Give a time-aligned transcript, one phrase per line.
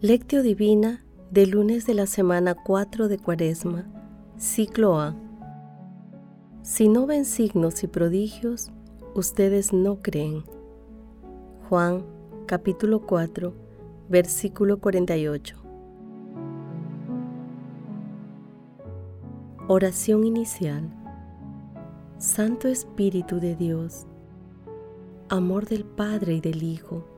[0.00, 3.84] Lectio Divina del lunes de la semana 4 de Cuaresma,
[4.36, 5.16] ciclo A.
[6.62, 8.70] Si no ven signos y prodigios,
[9.16, 10.44] ustedes no creen.
[11.68, 12.04] Juan
[12.46, 13.52] capítulo 4,
[14.08, 15.56] versículo 48.
[19.66, 20.88] Oración inicial.
[22.18, 24.06] Santo Espíritu de Dios,
[25.28, 27.17] amor del Padre y del Hijo,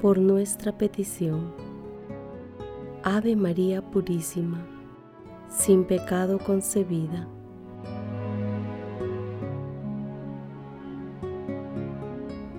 [0.00, 1.52] por nuestra petición.
[3.02, 4.64] Ave María Purísima,
[5.48, 7.26] sin pecado concebida.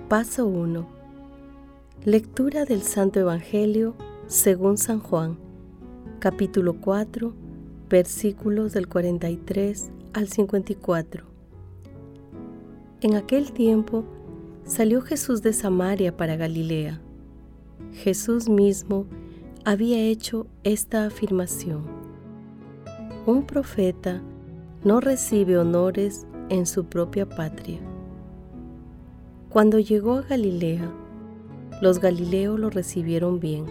[0.08, 0.86] Paso 1.
[2.04, 3.94] Lectura del Santo Evangelio
[4.26, 5.38] según San Juan,
[6.18, 7.32] capítulo 4,
[7.88, 11.24] versículos del 43 al 54.
[13.02, 14.04] En aquel tiempo
[14.64, 17.00] salió Jesús de Samaria para Galilea
[17.92, 19.06] Jesús mismo
[19.64, 21.84] había hecho esta afirmación.
[23.26, 24.22] Un profeta
[24.84, 27.80] no recibe honores en su propia patria.
[29.50, 30.90] Cuando llegó a Galilea,
[31.82, 33.66] los galileos lo recibieron bien,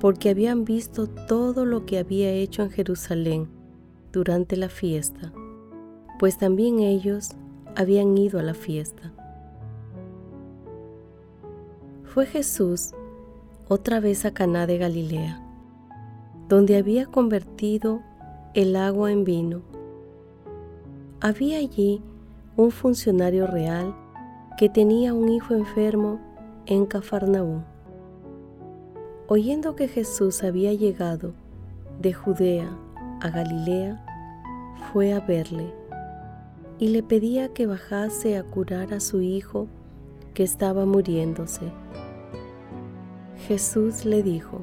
[0.00, 3.48] porque habían visto todo lo que había hecho en Jerusalén
[4.12, 5.32] durante la fiesta,
[6.18, 7.30] pues también ellos
[7.76, 9.12] habían ido a la fiesta.
[12.16, 12.94] Fue Jesús
[13.68, 15.38] otra vez a Caná de Galilea,
[16.48, 18.00] donde había convertido
[18.54, 19.60] el agua en vino.
[21.20, 22.00] Había allí
[22.56, 23.94] un funcionario real
[24.56, 26.18] que tenía un hijo enfermo
[26.64, 27.64] en Cafarnaúm.
[29.28, 31.34] Oyendo que Jesús había llegado
[32.00, 32.70] de Judea
[33.20, 34.02] a Galilea,
[34.90, 35.70] fue a verle
[36.78, 39.68] y le pedía que bajase a curar a su hijo
[40.32, 41.70] que estaba muriéndose.
[43.46, 44.62] Jesús le dijo,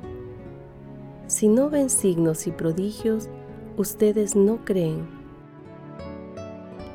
[1.27, 3.29] Si no ven signos y prodigios,
[3.77, 5.05] ustedes no creen.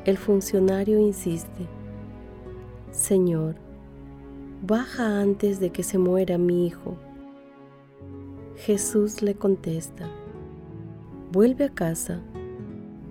[0.05, 1.65] El funcionario insiste,
[2.91, 3.55] Señor,
[4.61, 6.95] baja antes de que se muera mi hijo.
[8.55, 10.07] Jesús le contesta,
[11.31, 12.21] vuelve a casa,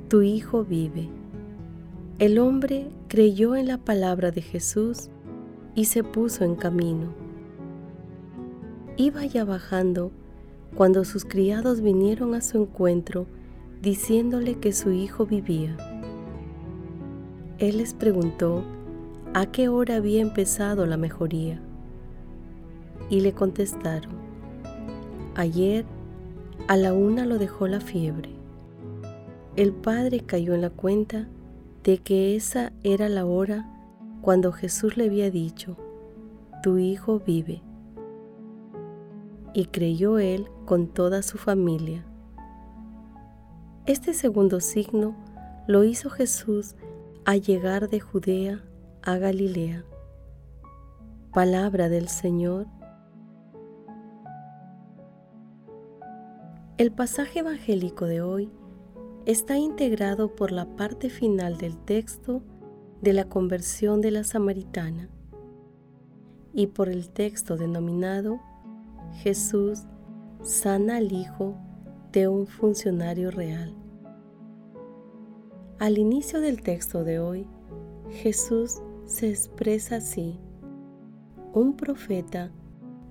[0.09, 1.09] tu hijo vive.
[2.21, 5.11] El hombre creyó en la palabra de Jesús
[5.75, 7.28] y se puso en camino
[8.99, 10.11] iba ya bajando
[10.75, 13.27] cuando sus criados vinieron a su encuentro
[13.81, 15.77] diciéndole que su hijo vivía.
[17.59, 18.65] Él les preguntó
[19.35, 21.61] a qué hora había empezado la mejoría
[23.09, 24.17] y le contestaron,
[25.37, 25.85] ayer
[26.67, 28.31] a la una lo dejó la fiebre.
[29.55, 31.29] El padre cayó en la cuenta
[31.85, 33.71] de que esa era la hora
[34.23, 35.77] cuando Jesús le había dicho,
[36.65, 37.63] tu hijo vive
[39.59, 42.07] y creyó él con toda su familia.
[43.87, 45.17] Este segundo signo
[45.67, 46.77] lo hizo Jesús
[47.25, 48.63] al llegar de Judea
[49.03, 49.85] a Galilea.
[51.33, 52.69] Palabra del Señor.
[56.77, 58.53] El pasaje evangélico de hoy
[59.27, 62.45] está integrado por la parte final del texto
[63.03, 65.09] de la conversión de la samaritana
[66.55, 68.39] y por el texto denominado
[69.15, 69.85] Jesús
[70.43, 71.57] sana al hijo
[72.13, 73.75] de un funcionario real.
[75.79, 77.47] Al inicio del texto de hoy,
[78.11, 80.39] Jesús se expresa así.
[81.53, 82.51] Un profeta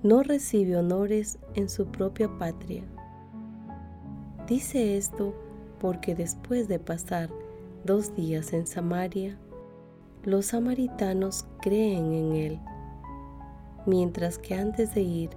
[0.02, 2.84] no recibe honores en su propia patria.
[4.46, 5.34] Dice esto
[5.80, 7.30] porque después de pasar
[7.84, 9.38] dos días en Samaria,
[10.24, 12.60] los samaritanos creen en él,
[13.86, 15.30] mientras que antes de ir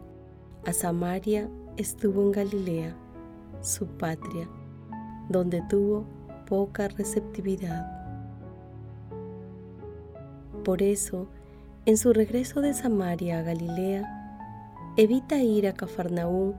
[0.66, 2.96] a Samaria estuvo en Galilea,
[3.62, 4.48] su patria,
[5.30, 6.06] donde tuvo
[6.46, 7.86] poca receptividad.
[10.64, 11.28] Por eso,
[11.86, 16.54] en su regreso de Samaria a Galilea, evita ir a Cafarnaúm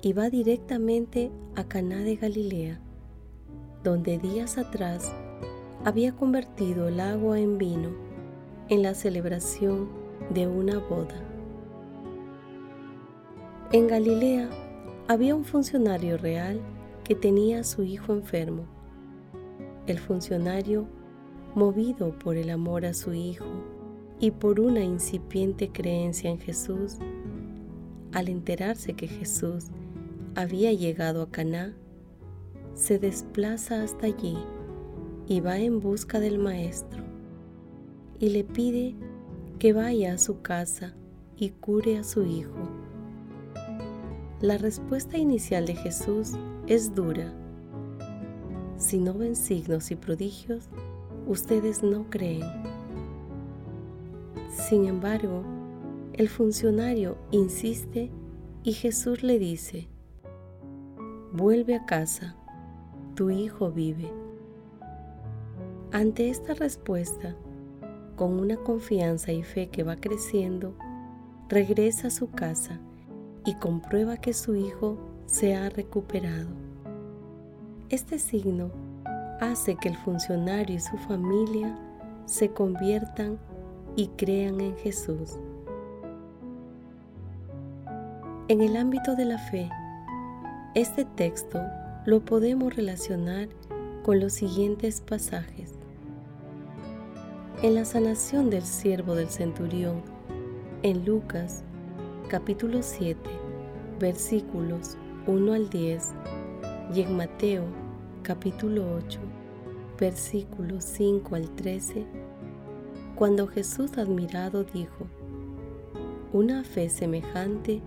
[0.00, 2.80] y va directamente a Caná de Galilea,
[3.84, 5.12] donde días atrás
[5.84, 7.90] había convertido el agua en vino
[8.70, 9.88] en la celebración
[10.30, 11.35] de una boda.
[13.72, 14.48] En Galilea
[15.08, 16.60] había un funcionario real
[17.02, 18.64] que tenía a su hijo enfermo.
[19.88, 20.86] El funcionario,
[21.56, 23.44] movido por el amor a su hijo
[24.20, 26.98] y por una incipiente creencia en Jesús,
[28.12, 29.64] al enterarse que Jesús
[30.36, 31.74] había llegado a Caná,
[32.74, 34.38] se desplaza hasta allí
[35.26, 37.02] y va en busca del maestro
[38.20, 38.94] y le pide
[39.58, 40.94] que vaya a su casa
[41.36, 42.85] y cure a su hijo.
[44.42, 46.32] La respuesta inicial de Jesús
[46.66, 47.32] es dura.
[48.76, 50.68] Si no ven signos y prodigios,
[51.26, 52.44] ustedes no creen.
[54.50, 55.42] Sin embargo,
[56.12, 58.10] el funcionario insiste
[58.62, 59.88] y Jesús le dice,
[61.32, 62.36] vuelve a casa,
[63.14, 64.12] tu hijo vive.
[65.92, 67.34] Ante esta respuesta,
[68.16, 70.74] con una confianza y fe que va creciendo,
[71.48, 72.82] regresa a su casa
[73.46, 76.48] y comprueba que su hijo se ha recuperado.
[77.88, 78.70] Este signo
[79.40, 81.78] hace que el funcionario y su familia
[82.26, 83.38] se conviertan
[83.94, 85.38] y crean en Jesús.
[88.48, 89.70] En el ámbito de la fe,
[90.74, 91.62] este texto
[92.04, 93.48] lo podemos relacionar
[94.04, 95.74] con los siguientes pasajes.
[97.62, 100.02] En la sanación del siervo del centurión,
[100.82, 101.64] en Lucas
[102.28, 103.18] capítulo 7,
[104.00, 104.96] versículos
[105.28, 106.12] 1 al 10,
[106.92, 107.62] y en Mateo
[108.24, 109.20] capítulo 8,
[109.96, 112.04] versículos 5 al 13,
[113.14, 115.06] cuando Jesús admirado dijo,
[116.32, 117.80] Una fe semejante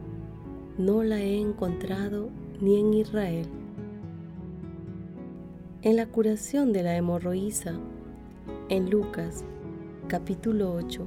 [0.78, 2.30] no la he encontrado
[2.62, 3.48] ni en Israel.
[5.82, 7.74] En la curación de la hemorroísa,
[8.70, 9.44] en Lucas
[10.08, 11.06] capítulo 8,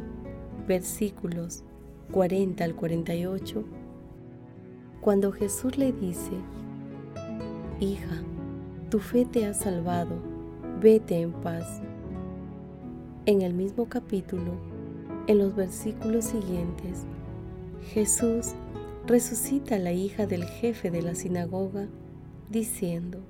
[0.68, 1.64] versículos
[2.12, 3.64] 40 al 48,
[5.00, 6.32] cuando Jesús le dice,
[7.80, 8.22] Hija,
[8.90, 10.16] tu fe te ha salvado,
[10.82, 11.80] vete en paz.
[13.24, 14.52] En el mismo capítulo,
[15.26, 17.06] en los versículos siguientes,
[17.94, 18.52] Jesús
[19.06, 21.88] resucita a la hija del jefe de la sinagoga,
[22.50, 23.20] diciendo,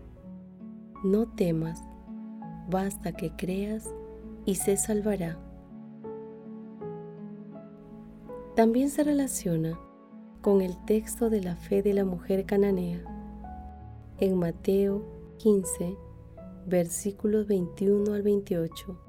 [1.05, 1.85] No temas,
[2.69, 3.89] basta que creas
[4.45, 5.39] y se salvará.
[8.55, 9.81] También se relaciona
[10.43, 13.03] con el texto de la fe de la mujer cananea
[14.19, 15.07] en Mateo
[15.39, 15.97] 15,
[16.67, 19.01] versículos 21 al 28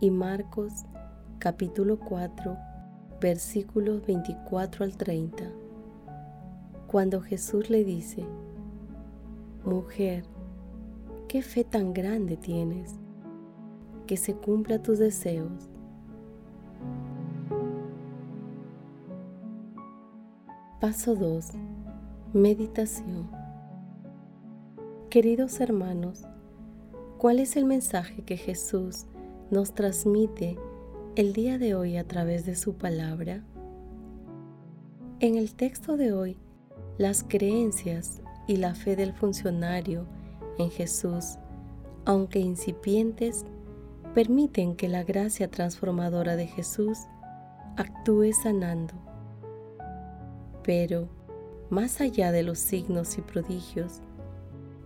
[0.00, 0.72] y Marcos
[1.38, 2.58] capítulo 4,
[3.20, 5.52] versículos 24 al 30,
[6.88, 8.26] cuando Jesús le dice,
[9.64, 10.24] Mujer,
[11.28, 12.96] ¿qué fe tan grande tienes?
[14.08, 15.70] Que se cumpla tus deseos.
[20.80, 21.44] Paso 2.
[22.34, 23.28] Meditación.
[25.10, 26.22] Queridos hermanos,
[27.18, 29.06] ¿cuál es el mensaje que Jesús
[29.50, 30.56] nos transmite
[31.16, 33.42] el día de hoy a través de su palabra?
[35.18, 36.38] En el texto de hoy,
[36.96, 40.06] las creencias y la fe del funcionario
[40.58, 41.38] en Jesús,
[42.04, 43.46] aunque incipientes,
[44.14, 46.98] permiten que la gracia transformadora de Jesús
[47.76, 49.07] actúe sanando
[50.68, 51.08] pero,
[51.70, 54.02] más allá de los signos y prodigios,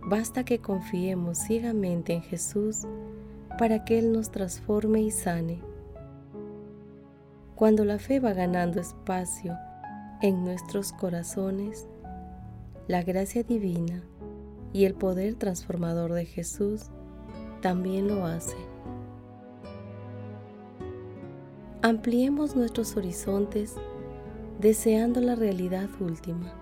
[0.01, 2.87] basta que confiemos ciegamente en Jesús
[3.59, 5.59] para que Él nos transforme y sane.
[7.55, 9.57] Cuando la fe va ganando espacio
[10.21, 11.85] en nuestros corazones,
[12.87, 14.05] la gracia divina
[14.71, 16.91] y el poder transformador de Jesús
[17.59, 18.55] también lo hace.
[21.81, 23.75] Ampliemos nuestros horizontes
[24.63, 26.53] deseando la realidad última,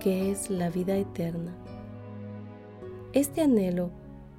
[0.00, 1.54] que es la vida eterna.
[3.12, 3.90] Este anhelo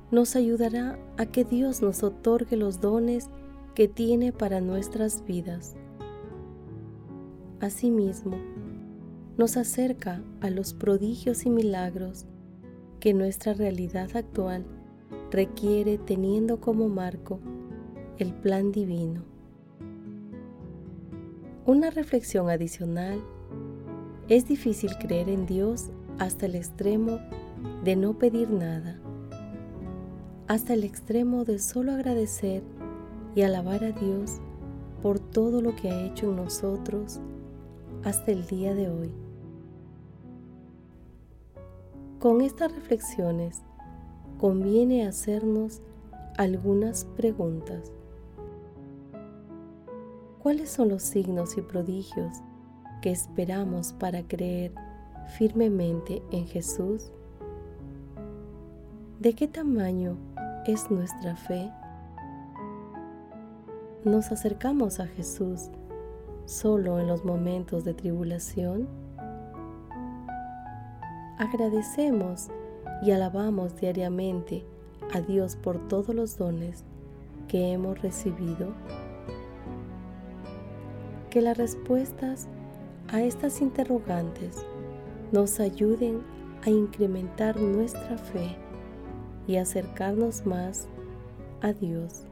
[0.09, 3.29] nos ayudará a que Dios nos otorgue los dones
[3.75, 5.75] que tiene para nuestras vidas.
[7.59, 8.37] Asimismo,
[9.37, 12.25] nos acerca a los prodigios y milagros
[12.99, 14.65] que nuestra realidad actual
[15.29, 17.39] requiere teniendo como marco
[18.17, 19.28] el plan divino.
[21.69, 23.21] Una reflexión adicional.
[24.27, 27.19] Es difícil creer en Dios hasta el extremo
[27.83, 28.99] de no pedir nada,
[30.47, 32.63] hasta el extremo de solo agradecer
[33.35, 34.39] y alabar a Dios
[35.03, 37.19] por todo lo que ha hecho en nosotros
[38.03, 39.11] hasta el día de hoy.
[42.17, 43.61] Con estas reflexiones
[44.39, 45.83] conviene hacernos
[46.35, 47.91] algunas preguntas.
[50.39, 52.37] ¿Cuáles son los signos y prodigios
[53.01, 54.73] que esperamos para creer
[55.37, 57.11] firmemente en Jesús?
[59.19, 60.15] ¿De qué tamaño
[60.65, 61.69] es nuestra fe?
[64.05, 65.71] ¿Nos acercamos a Jesús
[66.45, 68.87] solo en los momentos de tribulación?
[71.37, 72.47] Agradecemos
[73.01, 74.65] y alabamos diariamente
[75.13, 76.85] a Dios por todos los dones
[77.49, 78.73] que hemos recibido.
[81.29, 82.47] Que las respuestas
[83.09, 84.65] a estas interrogantes
[85.31, 86.21] nos ayuden
[86.65, 88.55] a incrementar nuestra fe
[89.47, 90.87] y acercarnos más
[91.61, 92.23] a Dios.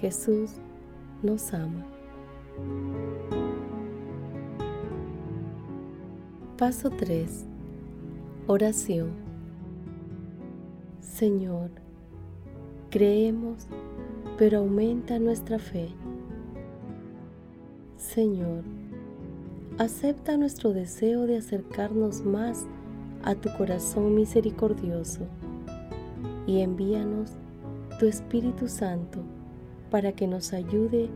[0.00, 0.52] Jesús
[1.22, 1.86] nos ama.
[6.58, 7.46] Paso 3.
[8.46, 9.10] Oración.
[11.00, 11.70] Señor,
[12.90, 13.66] creemos,
[14.38, 15.88] pero aumenta nuestra fe.
[18.14, 18.62] Señor,
[19.76, 22.64] acepta nuestro deseo de acercarnos más
[23.24, 25.22] a tu corazón misericordioso
[26.46, 27.32] y envíanos
[27.98, 29.18] tu Espíritu Santo
[29.90, 31.10] para que nos ayude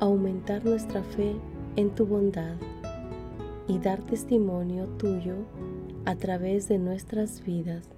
[0.00, 1.36] a aumentar nuestra fe
[1.76, 2.54] en tu bondad
[3.66, 5.34] y dar testimonio tuyo
[6.06, 7.90] a través de nuestras vidas.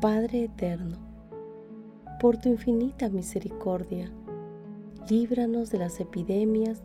[0.00, 0.96] Padre eterno,
[2.18, 4.10] por tu infinita misericordia,
[5.10, 6.82] líbranos de las epidemias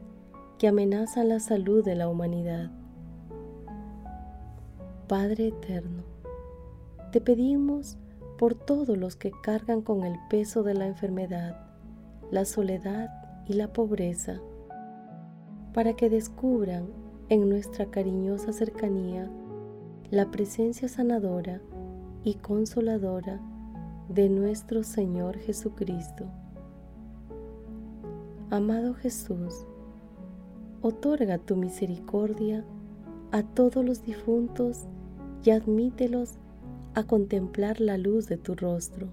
[0.58, 2.72] que amenazan la salud de la humanidad.
[5.08, 6.04] Padre eterno,
[7.12, 7.98] te pedimos
[8.40, 11.68] por todos los que cargan con el peso de la enfermedad,
[12.32, 13.12] la soledad
[13.46, 14.42] y la pobreza,
[15.74, 16.88] para que descubran
[17.30, 19.30] en nuestra cariñosa cercanía
[20.10, 21.62] la presencia sanadora
[22.24, 23.40] y consoladora
[24.10, 26.26] de nuestro Señor Jesucristo.
[28.56, 29.66] Amado Jesús,
[30.82, 32.64] otorga tu misericordia
[33.34, 34.86] a todos los difuntos
[35.44, 36.36] y admítelos
[36.94, 39.10] a contemplar la luz de tu rostro.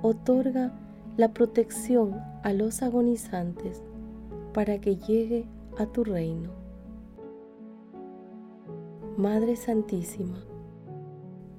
[0.00, 0.72] Otorga
[1.18, 3.82] la protección a los agonizantes
[4.54, 6.48] para que llegue a tu reino.
[9.18, 10.38] Madre Santísima,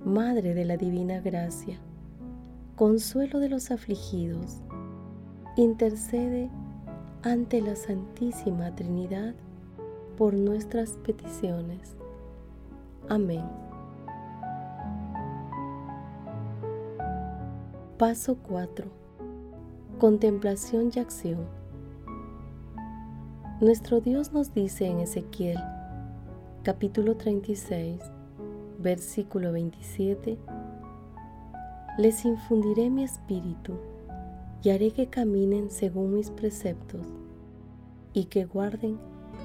[0.03, 1.77] Madre de la Divina Gracia,
[2.77, 4.63] consuelo de los afligidos,
[5.55, 6.50] intercede
[7.22, 9.36] ante la Santísima Trinidad
[10.17, 11.95] por nuestras peticiones.
[13.07, 13.43] Amén.
[17.98, 18.88] Paso 4.
[20.00, 21.45] Contemplación y acción.
[23.62, 25.60] Nuestro Dios nos dice en Ezequiel,
[26.63, 28.01] capítulo 36,
[28.79, 30.38] versículo 27,
[32.00, 33.77] Les infundiré mi espíritu
[34.63, 37.05] y haré que caminen según mis preceptos
[38.13, 38.98] y que guarden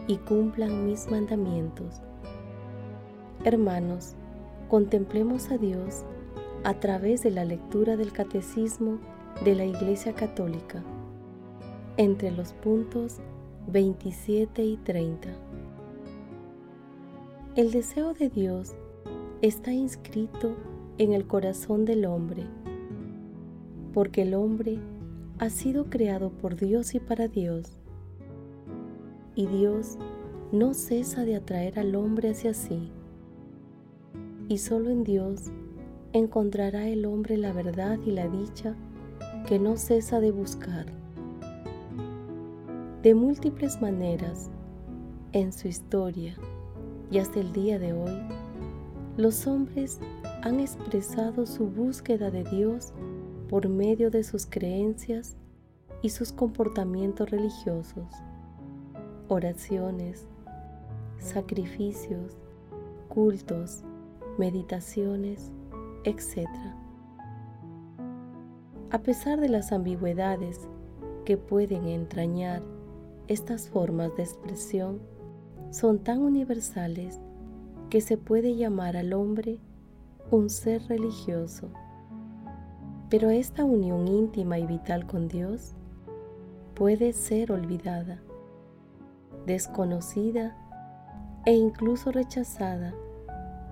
[0.07, 2.01] y cumplan mis mandamientos.
[3.45, 4.15] Hermanos,
[4.69, 6.05] contemplemos a Dios
[6.63, 8.99] a través de la lectura del Catecismo
[9.45, 10.85] de la Iglesia Católica,
[11.97, 13.19] entre los puntos
[13.67, 15.31] 27 y 30.
[17.57, 18.75] El deseo de Dios
[19.43, 20.55] está inscrito
[20.97, 22.45] en el corazón del hombre,
[23.93, 24.79] porque el hombre
[25.39, 27.79] ha sido creado por Dios y para Dios.
[29.37, 29.97] Y Dios
[30.51, 32.91] no cesa de atraer al hombre hacia sí.
[34.49, 35.53] Y solo en Dios
[36.13, 38.75] encontrará el hombre la verdad y la dicha
[39.47, 40.87] que no cesa de buscar.
[43.03, 44.51] De múltiples maneras,
[45.33, 46.35] en su historia
[47.13, 48.19] y hasta el día de hoy,
[49.17, 50.01] los hombres
[50.43, 52.93] han expresado su búsqueda de Dios
[53.49, 55.37] por medio de sus creencias
[56.03, 58.07] y sus comportamientos religiosos,
[59.29, 60.27] oraciones,
[61.19, 62.37] sacrificios,
[63.09, 63.83] cultos,
[64.39, 65.51] meditaciones,
[66.05, 66.47] etc.
[68.91, 70.69] A pesar de las ambigüedades
[71.25, 72.63] que pueden entrañar
[73.27, 75.01] estas formas de expresión,
[75.71, 77.21] son tan universales
[77.91, 79.59] que se puede llamar al hombre
[80.31, 81.71] un ser religioso.
[83.11, 85.75] Pero esta unión íntima y vital con Dios
[86.75, 88.21] puede ser olvidada,
[89.47, 90.57] desconocida
[91.47, 92.95] e incluso rechazada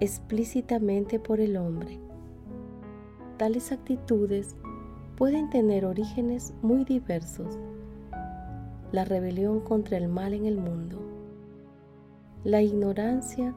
[0.00, 1.99] explícitamente por el hombre.
[3.37, 4.57] Tales actitudes
[5.16, 7.59] pueden tener orígenes muy diversos.
[8.93, 10.99] La rebelión contra el mal en el mundo,
[12.45, 13.55] la ignorancia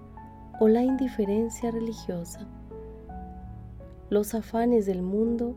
[0.60, 2.48] o la indiferencia religiosa,
[4.10, 5.56] los afanes del mundo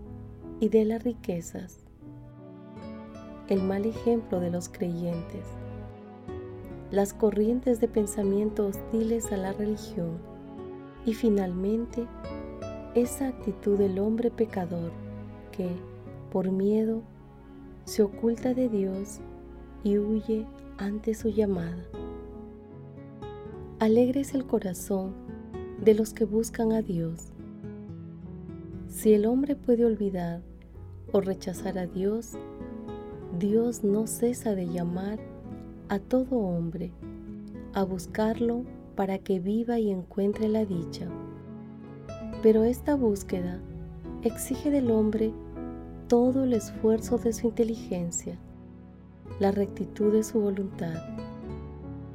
[0.63, 1.81] y de las riquezas,
[3.49, 5.45] el mal ejemplo de los creyentes,
[6.93, 10.19] las corrientes de pensamiento hostiles a la religión
[11.05, 12.07] y finalmente
[12.95, 14.93] esa actitud del hombre pecador
[15.51, 15.69] que,
[16.31, 17.03] por miedo,
[17.85, 19.19] se oculta de Dios
[19.83, 20.47] y huye
[20.79, 21.83] ante su llamada.
[23.81, 25.13] Alegre es el corazón
[25.81, 27.33] de los que buscan a Dios.
[28.87, 30.52] Si el hombre puede olvidar
[31.13, 32.33] o rechazar a Dios,
[33.39, 35.19] Dios no cesa de llamar
[35.89, 36.93] a todo hombre
[37.75, 38.65] a buscarlo
[38.97, 41.07] para que viva y encuentre la dicha.
[42.43, 43.61] Pero esta búsqueda
[44.23, 45.33] exige del hombre
[46.09, 48.39] todo el esfuerzo de su inteligencia,
[49.39, 50.95] la rectitud de su voluntad,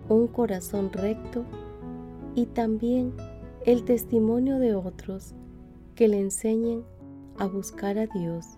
[0.10, 1.44] un corazón recto
[2.36, 3.14] y también
[3.66, 5.34] el testimonio de otros
[5.96, 6.84] que le enseñen
[7.38, 8.57] a buscar a Dios.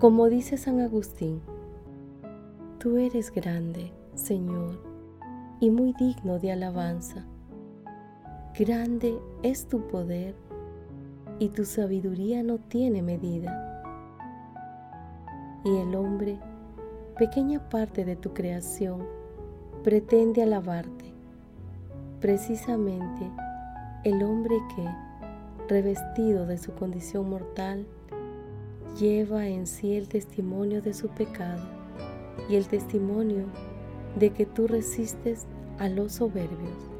[0.00, 1.42] Como dice San Agustín,
[2.78, 4.80] tú eres grande, Señor,
[5.60, 7.26] y muy digno de alabanza.
[8.58, 10.34] Grande es tu poder
[11.38, 13.84] y tu sabiduría no tiene medida.
[15.66, 16.38] Y el hombre,
[17.18, 19.06] pequeña parte de tu creación,
[19.84, 21.12] pretende alabarte.
[22.22, 23.30] Precisamente
[24.04, 24.88] el hombre que,
[25.68, 27.86] revestido de su condición mortal,
[28.98, 31.62] lleva en sí el testimonio de su pecado
[32.48, 33.44] y el testimonio
[34.18, 35.46] de que tú resistes
[35.78, 36.90] a los soberbios.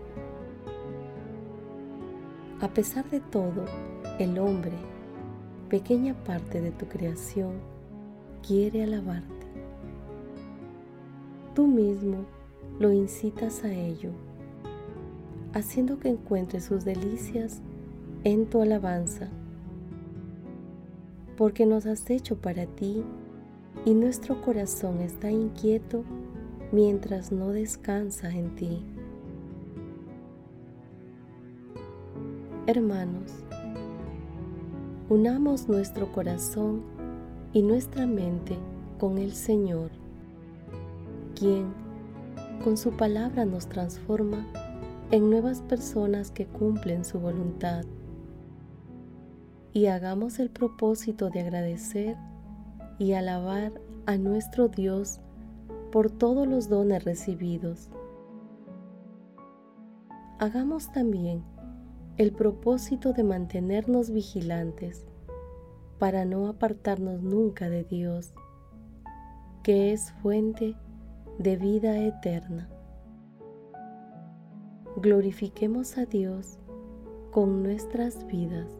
[2.60, 3.64] A pesar de todo,
[4.18, 4.76] el hombre,
[5.68, 7.54] pequeña parte de tu creación,
[8.46, 9.46] quiere alabarte.
[11.54, 12.26] Tú mismo
[12.78, 14.10] lo incitas a ello,
[15.52, 17.60] haciendo que encuentre sus delicias
[18.24, 19.28] en tu alabanza,
[21.40, 23.02] porque nos has hecho para ti
[23.86, 26.04] y nuestro corazón está inquieto
[26.70, 28.84] mientras no descansa en ti.
[32.66, 33.32] Hermanos,
[35.08, 36.82] unamos nuestro corazón
[37.54, 38.58] y nuestra mente
[38.98, 39.92] con el Señor,
[41.34, 41.72] quien
[42.62, 44.46] con su palabra nos transforma
[45.10, 47.86] en nuevas personas que cumplen su voluntad.
[49.72, 52.16] Y hagamos el propósito de agradecer
[52.98, 53.72] y alabar
[54.06, 55.20] a nuestro Dios
[55.92, 57.88] por todos los dones recibidos.
[60.38, 61.42] Hagamos también
[62.16, 65.06] el propósito de mantenernos vigilantes
[65.98, 68.32] para no apartarnos nunca de Dios,
[69.62, 70.74] que es fuente
[71.38, 72.68] de vida eterna.
[74.96, 76.58] Glorifiquemos a Dios
[77.30, 78.79] con nuestras vidas.